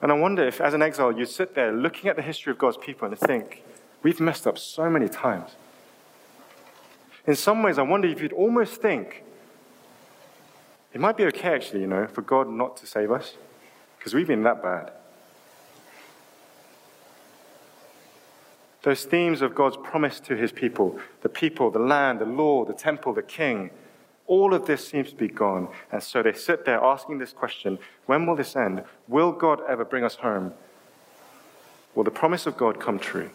[0.00, 2.58] And I wonder if, as an exile, you sit there looking at the history of
[2.58, 3.62] God's people and think,
[4.02, 5.52] we've messed up so many times.
[7.24, 9.22] In some ways, I wonder if you'd almost think
[10.92, 13.36] it might be okay, actually, you know, for God not to save us,
[13.98, 14.90] because we've been that bad.
[18.82, 22.72] Those themes of God's promise to his people the people, the land, the law, the
[22.72, 23.70] temple, the king
[24.26, 25.68] all of this seems to be gone.
[25.90, 28.82] And so they sit there asking this question when will this end?
[29.08, 30.54] Will God ever bring us home?
[31.94, 33.30] Will the promise of God come true?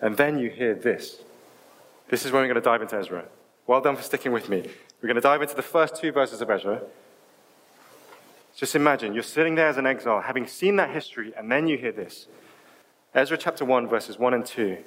[0.00, 1.18] And then you hear this.
[2.08, 3.24] This is when we're going to dive into Ezra.
[3.66, 4.68] Well done for sticking with me.
[5.00, 6.82] We're going to dive into the first two verses of Ezra.
[8.58, 11.78] Just imagine you're sitting there as an exile, having seen that history, and then you
[11.78, 12.26] hear this.
[13.14, 14.78] Ezra chapter 1, verses 1 and 2.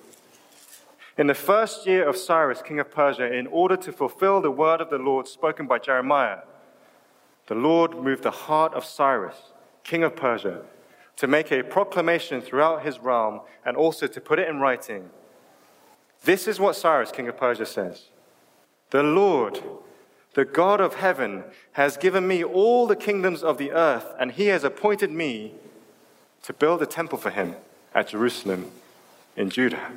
[1.17, 4.81] In the first year of Cyrus, king of Persia, in order to fulfill the word
[4.81, 6.39] of the Lord spoken by Jeremiah,
[7.47, 9.37] the Lord moved the heart of Cyrus,
[9.85, 10.63] king of Persia,
[11.15, 15.09] to make a proclamation throughout his realm and also to put it in writing.
[16.25, 18.07] This is what Cyrus, king of Persia, says
[18.89, 19.63] The Lord,
[20.33, 24.47] the God of heaven, has given me all the kingdoms of the earth, and he
[24.47, 25.53] has appointed me
[26.43, 27.55] to build a temple for him
[27.93, 28.71] at Jerusalem
[29.35, 29.91] in Judah.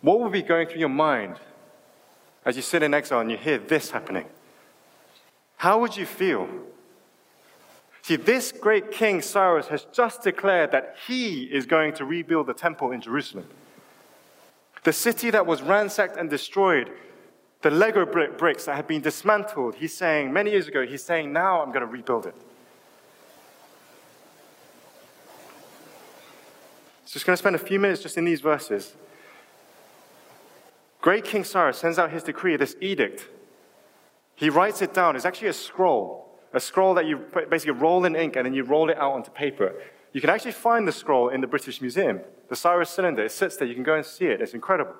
[0.00, 1.36] What will be going through your mind
[2.44, 4.26] as you sit in exile and you hear this happening?
[5.56, 6.48] How would you feel?
[8.02, 12.54] See, this great king Cyrus has just declared that he is going to rebuild the
[12.54, 13.48] temple in Jerusalem.
[14.86, 16.92] The city that was ransacked and destroyed,
[17.62, 21.32] the Lego brick bricks that had been dismantled, he's saying, many years ago, he's saying,
[21.32, 22.36] now I'm going to rebuild it.
[27.04, 28.94] So, just going to spend a few minutes just in these verses
[31.00, 33.26] Great King Cyrus sends out his decree, this edict.
[34.36, 35.16] He writes it down.
[35.16, 38.62] It's actually a scroll, a scroll that you basically roll in ink and then you
[38.62, 39.74] roll it out onto paper.
[40.16, 42.22] You can actually find the scroll in the British Museum.
[42.48, 43.68] The Cyrus cylinder, it sits there.
[43.68, 44.40] You can go and see it.
[44.40, 44.94] It's incredible.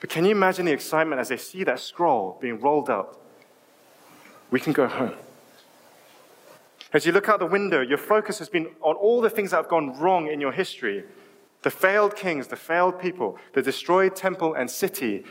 [0.00, 3.18] But can you imagine the excitement as they see that scroll being rolled out?
[4.50, 5.14] We can go home.
[6.92, 9.56] As you look out the window, your focus has been on all the things that
[9.56, 11.04] have gone wrong in your history
[11.62, 15.24] the failed kings, the failed people, the destroyed temple and city,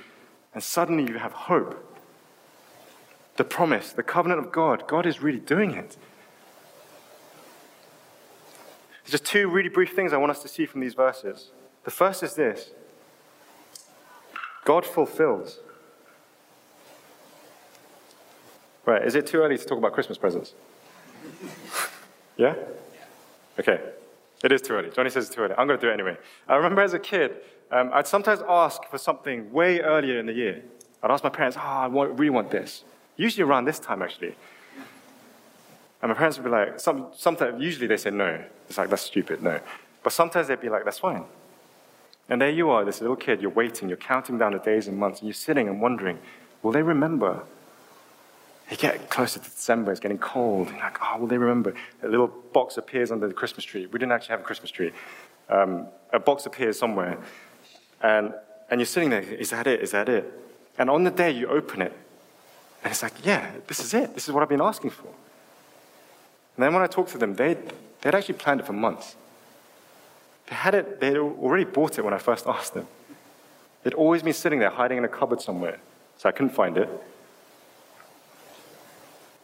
[0.55, 1.99] and suddenly you have hope.
[3.35, 4.87] the promise, the covenant of God.
[4.87, 5.97] God is really doing it.
[9.03, 11.51] There's just two really brief things I want us to see from these verses.
[11.83, 12.71] The first is this
[14.63, 15.59] God fulfills.
[18.85, 20.53] Right, is it too early to talk about Christmas presents?
[22.37, 22.55] yeah?
[23.59, 23.79] Okay.
[24.43, 24.89] It is too early.
[24.89, 25.53] Johnny says it's too early.
[25.57, 26.17] I'm going to do it anyway.
[26.49, 27.37] I remember as a kid,
[27.71, 30.63] um, I'd sometimes ask for something way earlier in the year.
[31.01, 32.83] I'd ask my parents, oh, I want, really want this.
[33.15, 34.35] Usually around this time, actually.
[36.03, 38.43] And my parents would be like, some, sometimes, usually they say no.
[38.67, 39.61] It's like, that's stupid, no.
[40.03, 41.23] But sometimes they'd be like, that's fine.
[42.27, 44.97] And there you are, this little kid, you're waiting, you're counting down the days and
[44.97, 46.19] months, and you're sitting and wondering,
[46.61, 47.43] will they remember?
[48.69, 50.71] You get closer to December, it's getting cold.
[50.71, 51.73] You're like, oh, will they remember?
[52.01, 53.85] A little box appears under the Christmas tree.
[53.85, 54.91] We didn't actually have a Christmas tree.
[55.47, 57.17] Um, a box appears somewhere,
[58.01, 58.33] and,
[58.69, 59.79] and you're sitting there, is that it?
[59.79, 60.29] Is that it?
[60.77, 61.93] And on the day you open it,
[62.83, 64.13] and it's like, yeah, this is it.
[64.13, 65.07] This is what I've been asking for.
[66.55, 67.57] And then when I talked to them, they'd,
[68.01, 69.15] they'd actually planned it for months.
[70.47, 72.87] They had it, they'd already bought it when I first asked them.
[73.83, 75.79] It'd always been sitting there, hiding in a cupboard somewhere,
[76.17, 76.89] so I couldn't find it.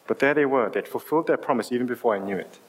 [0.07, 0.69] But there they were.
[0.69, 2.59] They'd fulfilled their promise even before I knew it.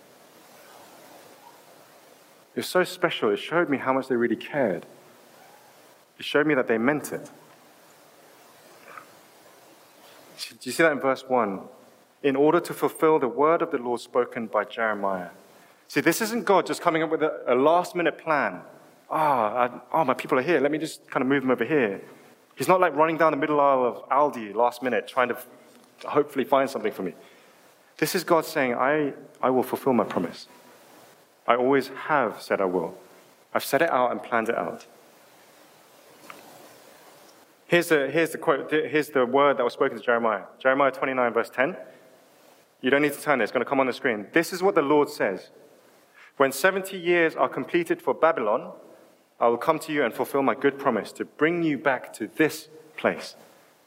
[2.54, 3.30] It was so special.
[3.30, 4.84] It showed me how much they really cared.
[6.18, 7.30] It showed me that they meant it.
[10.48, 11.60] Do you see that in verse 1?
[12.22, 15.30] In order to fulfill the word of the Lord spoken by Jeremiah.
[15.88, 18.60] See, this isn't God just coming up with a, a last minute plan.
[19.10, 20.60] Ah, oh, oh, my people are here.
[20.60, 22.00] Let me just kind of move them over here.
[22.54, 25.38] He's not like running down the middle aisle of Aldi last minute trying to
[26.04, 27.14] hopefully find something for me.
[27.96, 30.46] This is God saying, I, I will fulfill my promise.
[31.46, 32.96] I always have said I will.
[33.52, 34.86] I've set it out and planned it out.
[37.66, 40.42] Here's the, here's the quote, here's the word that was spoken to Jeremiah.
[40.58, 41.76] Jeremiah 29, verse 10.
[42.80, 44.26] You don't need to turn it, it's going to come on the screen.
[44.32, 45.50] This is what the Lord says
[46.36, 48.72] When 70 years are completed for Babylon,
[49.38, 52.28] I will come to you and fulfill my good promise to bring you back to
[52.36, 53.36] this place,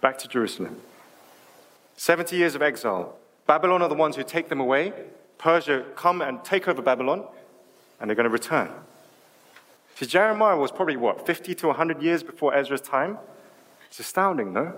[0.01, 0.81] back to Jerusalem.
[1.95, 3.17] 70 years of exile.
[3.45, 4.93] Babylon are the ones who take them away.
[5.37, 7.25] Persia come and take over Babylon,
[7.99, 8.69] and they're going to return.
[9.95, 13.19] See, Jeremiah was probably what, 50 to 100 years before Ezra's time?
[13.87, 14.73] It's astounding, no?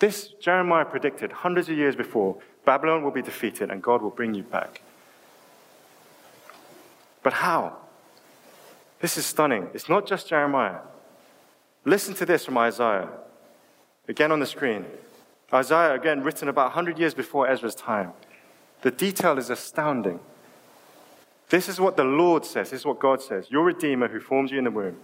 [0.00, 4.34] This Jeremiah predicted hundreds of years before Babylon will be defeated and God will bring
[4.34, 4.82] you back.
[7.22, 7.76] But how?
[9.00, 9.68] This is stunning.
[9.74, 10.80] It's not just Jeremiah.
[11.84, 13.08] Listen to this from Isaiah.
[14.08, 14.86] Again on the screen.
[15.52, 18.12] Isaiah, again, written about 100 years before Ezra's time.
[18.82, 20.20] The detail is astounding.
[21.50, 22.70] This is what the Lord says.
[22.70, 23.50] This is what God says.
[23.50, 24.96] Your Redeemer who formed you in the womb.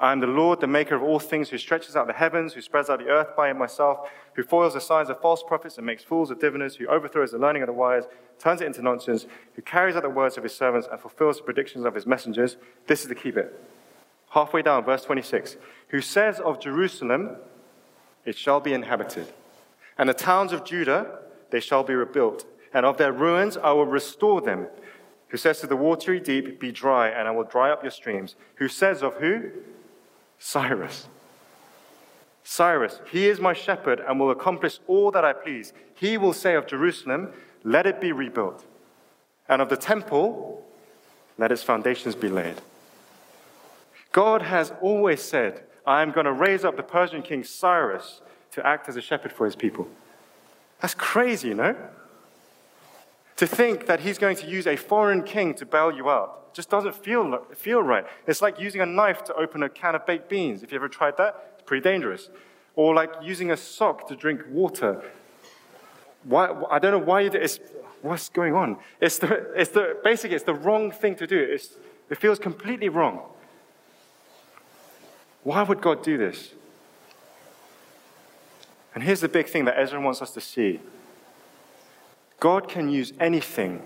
[0.00, 2.62] I am the Lord, the maker of all things, who stretches out the heavens, who
[2.62, 6.02] spreads out the earth by myself, who foils the signs of false prophets and makes
[6.02, 8.04] fools of diviners, who overthrows the learning of the wise,
[8.38, 11.42] turns it into nonsense, who carries out the words of his servants and fulfills the
[11.42, 12.56] predictions of his messengers.
[12.86, 13.62] This is the key bit.
[14.30, 15.58] Halfway down, verse 26.
[15.88, 17.36] Who says of Jerusalem,
[18.24, 19.26] it shall be inhabited,
[19.98, 21.18] and the towns of Judah,
[21.50, 24.68] they shall be rebuilt, and of their ruins I will restore them.
[25.28, 28.34] Who says to the watery deep, Be dry, and I will dry up your streams.
[28.56, 29.50] Who says of who?
[30.40, 31.06] Cyrus.
[32.42, 35.72] Cyrus, he is my shepherd and will accomplish all that I please.
[35.94, 38.64] He will say of Jerusalem, Let it be rebuilt.
[39.48, 40.66] And of the temple,
[41.38, 42.56] let its foundations be laid.
[44.12, 48.22] God has always said, I am going to raise up the Persian king Cyrus
[48.52, 49.86] to act as a shepherd for his people.
[50.80, 51.76] That's crazy, you know?
[53.40, 56.68] To think that he's going to use a foreign king to bail you out just
[56.68, 58.04] doesn't feel, feel right.
[58.26, 60.62] It's like using a knife to open a can of baked beans.
[60.62, 62.28] If you ever tried that, it's pretty dangerous.
[62.76, 65.02] Or like using a sock to drink water.
[66.24, 67.58] Why, I don't know why you do it's,
[68.02, 68.76] What's going on?
[69.00, 71.38] It's the, it's the, basically, it's the wrong thing to do.
[71.38, 71.78] It's,
[72.10, 73.22] it feels completely wrong.
[75.44, 76.52] Why would God do this?
[78.94, 80.80] And here's the big thing that Ezra wants us to see
[82.40, 83.82] God can use anything,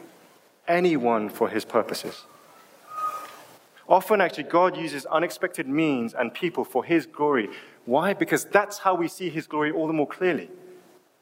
[0.68, 2.24] anyone for his purposes.
[3.88, 7.50] Often, actually, God uses unexpected means and people for his glory.
[7.84, 8.14] Why?
[8.14, 10.48] Because that's how we see his glory all the more clearly.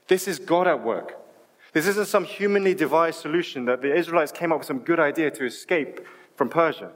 [0.07, 1.19] This is God at work.
[1.73, 5.31] This isn't some humanly devised solution that the Israelites came up with some good idea
[5.31, 6.93] to escape from Persia.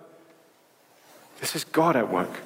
[1.40, 2.42] This is God at work.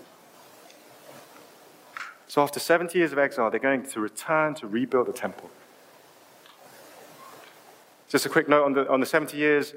[2.29, 5.51] So, after 70 years of exile, they're going to return to rebuild the temple.
[8.11, 9.73] Just a quick note on the, on the 70 years.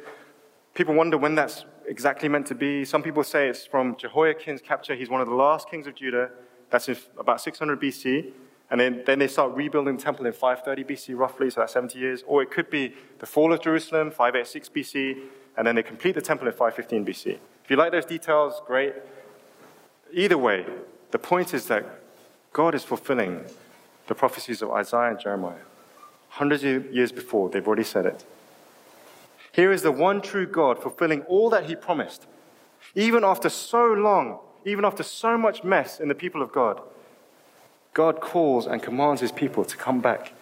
[0.74, 2.84] People wonder when that's exactly meant to be.
[2.84, 4.96] Some people say it's from Jehoiakim's capture.
[4.96, 6.32] He's one of the last kings of Judah.
[6.72, 8.32] That's in about 600 BC.
[8.72, 12.00] and then, then they start rebuilding the temple in 530 BC, roughly, so that's 70
[12.00, 12.24] years.
[12.26, 15.24] Or it could be the fall of Jerusalem, 586 BC,
[15.56, 17.38] and then they complete the temple in 515 BC.
[17.64, 18.96] If you like those details, great.
[20.12, 20.66] Either way,
[21.12, 21.86] the point is that
[22.52, 23.46] God is fulfilling
[24.08, 25.62] the prophecies of Isaiah and Jeremiah.
[26.34, 28.26] Hundreds of years before, they've already said it.
[29.52, 32.26] Here is the one true God fulfilling all that he promised.
[32.96, 36.82] Even after so long, even after so much mess in the people of God,
[37.94, 40.34] God calls and commands his people to come back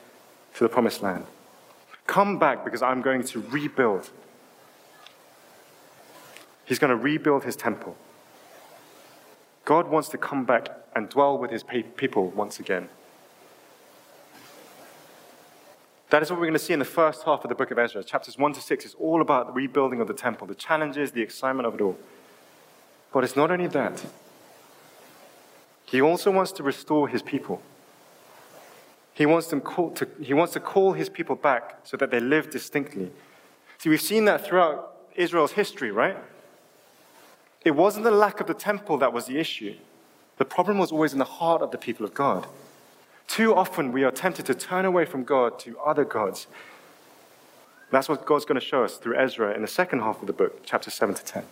[0.53, 1.25] to the promised land.
[2.07, 4.09] Come back because I'm going to rebuild.
[6.63, 7.97] He's going to rebuild his temple.
[9.65, 11.65] God wants to come back and dwell with his
[11.97, 12.87] people once again.
[16.11, 17.79] That is what we're going to see in the first half of the book of
[17.79, 18.03] Ezra.
[18.03, 21.21] Chapters 1 to 6 is all about the rebuilding of the temple, the challenges, the
[21.21, 21.97] excitement of it all.
[23.13, 24.03] But it's not only that,
[25.85, 27.61] he also wants to restore his people.
[29.13, 32.19] He wants, them call to, he wants to call his people back so that they
[32.19, 33.09] live distinctly.
[33.77, 36.17] See, we've seen that throughout Israel's history, right?
[37.63, 39.77] It wasn't the lack of the temple that was the issue.
[40.37, 42.47] The problem was always in the heart of the people of God.
[43.31, 46.47] Too often we are tempted to turn away from God to other gods.
[47.89, 50.33] That's what God's going to show us through Ezra in the second half of the
[50.33, 51.45] book, chapter 7 to 10.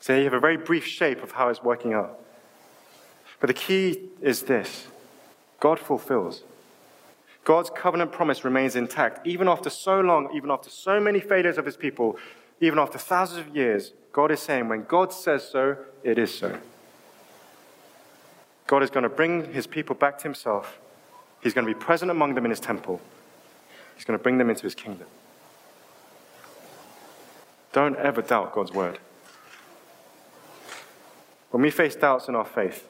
[0.00, 2.18] So you have a very brief shape of how it's working out.
[3.38, 4.86] But the key is this
[5.60, 6.42] God fulfills.
[7.44, 9.26] God's covenant promise remains intact.
[9.26, 12.16] Even after so long, even after so many failures of his people,
[12.62, 16.58] even after thousands of years, God is saying, when God says so, it is so.
[18.70, 20.78] God is going to bring his people back to himself.
[21.42, 23.00] He's going to be present among them in his temple.
[23.96, 25.08] He's going to bring them into his kingdom.
[27.72, 29.00] Don't ever doubt God's word.
[31.50, 32.88] When we face doubts in our faith,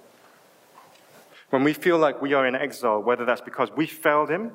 [1.48, 4.52] when we feel like we are in exile, whether that's because we failed him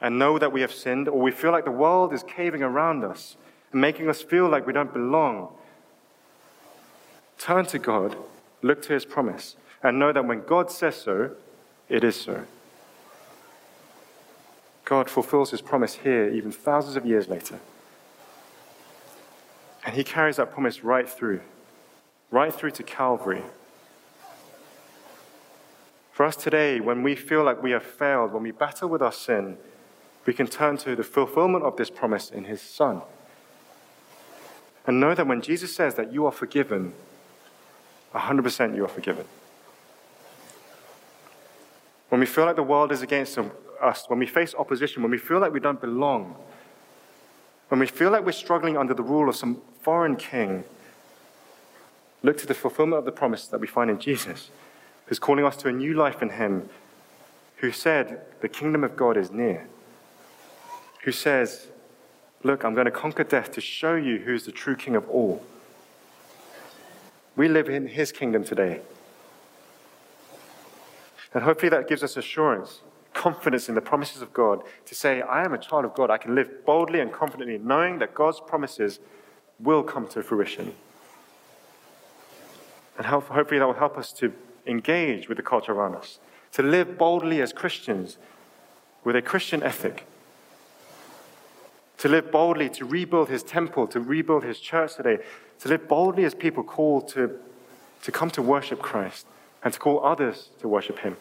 [0.00, 3.02] and know that we have sinned, or we feel like the world is caving around
[3.02, 3.36] us
[3.72, 5.48] and making us feel like we don't belong,
[7.36, 8.16] turn to God,
[8.62, 11.32] look to his promise, and know that when God says so,
[11.88, 12.44] it is so.
[14.84, 17.58] God fulfills his promise here, even thousands of years later.
[19.84, 21.40] And he carries that promise right through,
[22.30, 23.42] right through to Calvary.
[26.12, 29.12] For us today, when we feel like we have failed, when we battle with our
[29.12, 29.58] sin,
[30.24, 33.02] we can turn to the fulfillment of this promise in his Son.
[34.86, 36.92] And know that when Jesus says that you are forgiven,
[38.14, 39.24] 100% you are forgiven.
[42.08, 43.38] When we feel like the world is against
[43.82, 46.36] us, when we face opposition, when we feel like we don't belong,
[47.68, 50.64] when we feel like we're struggling under the rule of some foreign king,
[52.22, 54.50] look to the fulfillment of the promise that we find in Jesus,
[55.06, 56.68] who's calling us to a new life in Him,
[57.56, 59.66] who said, The kingdom of God is near,
[61.02, 61.68] who says,
[62.42, 65.44] Look, I'm going to conquer death to show you who's the true king of all.
[67.34, 68.80] We live in His kingdom today.
[71.36, 72.80] And hopefully that gives us assurance,
[73.12, 76.10] confidence in the promises of God to say, I am a child of God.
[76.10, 79.00] I can live boldly and confidently, knowing that God's promises
[79.60, 80.72] will come to fruition.
[82.96, 84.32] And hopefully that will help us to
[84.66, 86.20] engage with the culture around us,
[86.52, 88.16] to live boldly as Christians
[89.04, 90.06] with a Christian ethic,
[91.98, 95.18] to live boldly, to rebuild his temple, to rebuild his church today,
[95.58, 97.38] to live boldly as people called to,
[98.04, 99.26] to come to worship Christ
[99.66, 101.16] and to call others to worship him.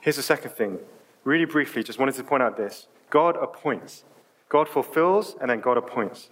[0.00, 0.80] Here's the second thing.
[1.22, 4.02] Really briefly, just wanted to point out this God appoints.
[4.48, 6.30] God fulfills, and then God appoints.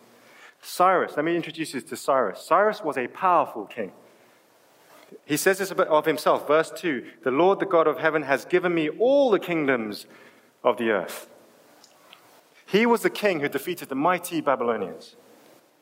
[0.60, 2.40] Cyrus, let me introduce you to Cyrus.
[2.40, 3.92] Cyrus was a powerful king.
[5.24, 8.74] He says this of himself, verse 2 The Lord, the God of heaven, has given
[8.74, 10.06] me all the kingdoms
[10.64, 11.28] of the earth.
[12.66, 15.14] He was the king who defeated the mighty Babylonians,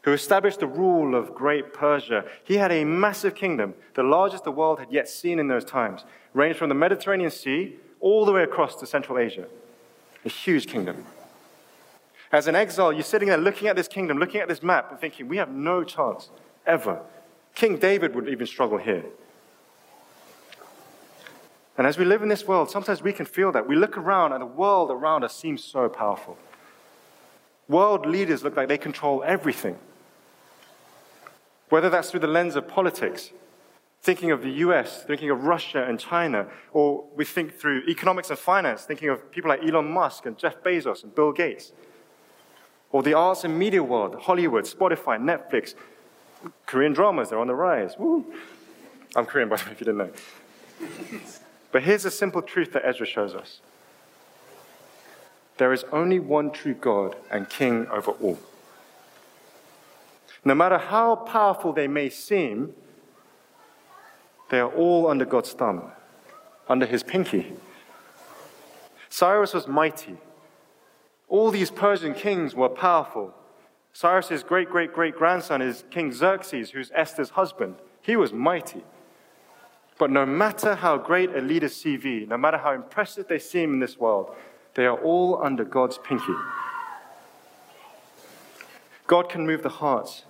[0.04, 2.24] who established the rule of great Persia.
[2.44, 6.04] He had a massive kingdom, the largest the world had yet seen in those times,
[6.35, 9.46] ranged from the Mediterranean Sea all the way across to Central Asia.
[10.26, 11.06] A huge kingdom.
[12.31, 15.00] As an exile, you're sitting there looking at this kingdom, looking at this map, and
[15.00, 16.29] thinking, we have no chance,
[16.66, 17.00] ever.
[17.54, 19.06] King David would even struggle here.
[21.79, 23.66] And as we live in this world, sometimes we can feel that.
[23.66, 26.37] We look around, and the world around us seems so powerful.
[27.68, 29.79] World leaders look like they control everything.
[31.75, 33.33] Whether that's through the lens of politics,
[34.00, 38.38] thinking of the US, thinking of Russia and China, or we think through economics and
[38.38, 41.72] finance, thinking of people like Elon Musk and Jeff Bezos and Bill Gates,
[42.92, 45.75] or the arts and media world, Hollywood, Spotify, Netflix,
[46.64, 47.98] Korean dramas, they're on the rise.
[47.98, 48.25] Woo.
[49.16, 50.10] I'm Korean, by the way, if you didn't know.
[51.72, 53.60] but here's a simple truth that Ezra shows us
[55.56, 58.38] there is only one true God and King over all.
[60.44, 62.74] No matter how powerful they may seem,
[64.50, 65.90] they are all under God's thumb,
[66.68, 67.54] under his pinky.
[69.08, 70.16] Cyrus was mighty.
[71.28, 73.32] All these Persian kings were powerful.
[73.92, 77.76] Cyrus's great great great grandson is King Xerxes, who's Esther's husband.
[78.02, 78.82] He was mighty.
[79.98, 83.80] But no matter how great a leader's CV, no matter how impressive they seem in
[83.80, 84.34] this world,
[84.74, 86.34] they are all under God's pinky.
[89.06, 90.24] God can move the hearts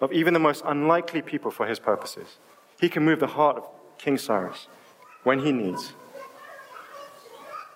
[0.00, 2.38] of even the most unlikely people for his purposes.
[2.80, 4.68] He can move the heart of King Cyrus
[5.22, 5.92] when he needs.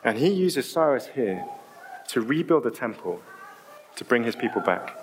[0.02, 1.44] And he uses Cyrus here
[2.08, 3.20] to rebuild the temple
[3.96, 4.98] to bring his people back.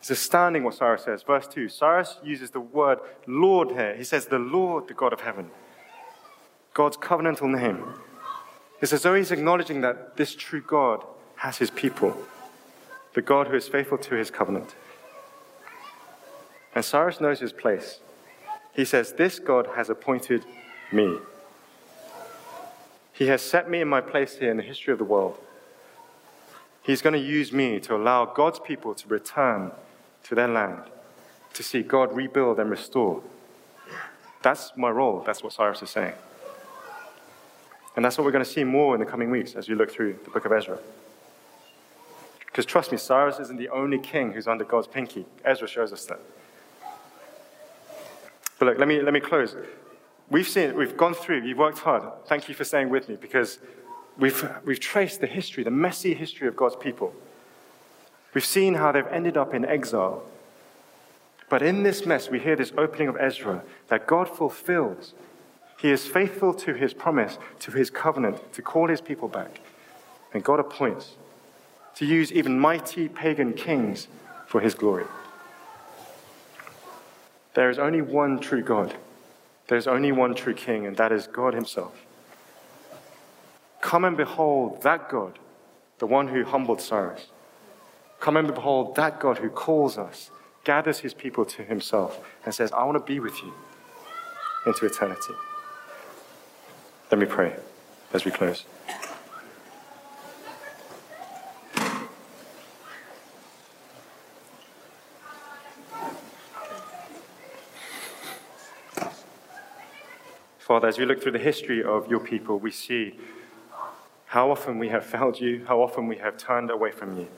[0.00, 1.22] It's astounding what Cyrus says.
[1.22, 3.96] Verse 2 Cyrus uses the word Lord here.
[3.96, 5.50] He says, The Lord, the God of heaven.
[6.74, 7.82] God's covenantal name.
[8.82, 11.04] It's as though he's acknowledging that this true God
[11.36, 12.16] has his people,
[13.14, 14.74] the God who is faithful to his covenant.
[16.74, 18.00] And Cyrus knows his place.
[18.74, 20.44] He says, This God has appointed
[20.92, 21.18] me.
[23.12, 25.38] He has set me in my place here in the history of the world.
[26.82, 29.70] He's going to use me to allow God's people to return
[30.24, 30.82] to their land,
[31.54, 33.22] to see God rebuild and restore.
[34.42, 35.22] That's my role.
[35.24, 36.14] That's what Cyrus is saying.
[37.96, 39.90] And that's what we're going to see more in the coming weeks as we look
[39.90, 40.78] through the book of Ezra.
[42.54, 45.26] Because trust me, Cyrus isn't the only king who's under God's pinky.
[45.44, 46.20] Ezra shows us that.
[48.60, 49.56] But look, let me, let me close.
[50.30, 52.04] We've seen, we've gone through, you've worked hard.
[52.26, 53.58] Thank you for staying with me because
[54.16, 57.12] we've, we've traced the history, the messy history of God's people.
[58.34, 60.22] We've seen how they've ended up in exile.
[61.48, 65.14] But in this mess, we hear this opening of Ezra that God fulfills.
[65.80, 69.60] He is faithful to his promise, to his covenant, to call his people back.
[70.32, 71.16] And God appoints
[71.96, 74.08] to use even mighty pagan kings
[74.46, 75.06] for his glory.
[77.54, 78.94] There is only one true God.
[79.68, 82.04] There is only one true King, and that is God Himself.
[83.80, 85.38] Come and behold that God,
[85.98, 87.28] the one who humbled Cyrus.
[88.20, 90.30] Come and behold that God who calls us,
[90.64, 93.52] gathers His people to Himself, and says, I want to be with you
[94.66, 95.34] into eternity.
[97.10, 97.56] Let me pray
[98.12, 98.64] as we close.
[110.74, 113.14] Father, as we look through the history of your people, we see
[114.26, 117.28] how often we have failed you, how often we have turned away from you,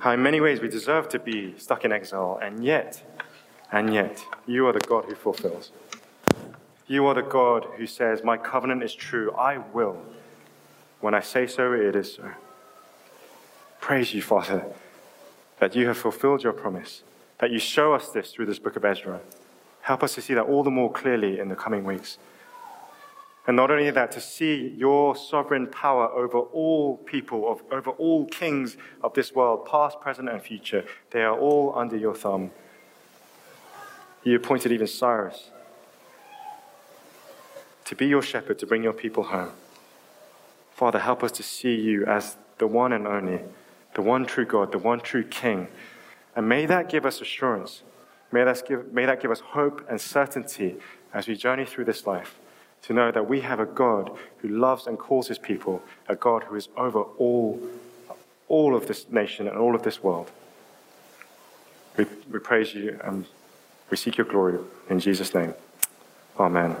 [0.00, 3.02] how in many ways we deserve to be stuck in exile, and yet,
[3.72, 5.72] and yet, you are the God who fulfills.
[6.86, 9.96] You are the God who says, My covenant is true, I will.
[11.00, 12.30] When I say so, it is so.
[13.80, 14.66] Praise you, Father,
[15.60, 17.04] that you have fulfilled your promise,
[17.38, 19.20] that you show us this through this book of Ezra.
[19.90, 22.16] Help us to see that all the more clearly in the coming weeks.
[23.48, 28.26] And not only that, to see your sovereign power over all people, of, over all
[28.26, 30.84] kings of this world, past, present, and future.
[31.10, 32.52] They are all under your thumb.
[34.22, 35.50] You appointed even Cyrus
[37.84, 39.50] to be your shepherd, to bring your people home.
[40.72, 43.40] Father, help us to see you as the one and only,
[43.96, 45.66] the one true God, the one true King.
[46.36, 47.82] And may that give us assurance
[48.32, 50.76] May that, give, may that give us hope and certainty
[51.12, 52.38] as we journey through this life
[52.82, 56.44] to know that we have a God who loves and calls his people, a God
[56.44, 57.60] who is over all,
[58.48, 60.30] all of this nation and all of this world.
[61.96, 63.26] We, we praise you and
[63.90, 64.58] we seek your glory
[64.88, 65.54] in Jesus' name.
[66.38, 66.76] Amen.